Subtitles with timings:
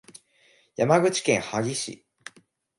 [0.77, 2.07] 山口県萩市